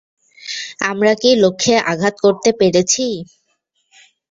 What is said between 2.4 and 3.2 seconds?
পেরেছি?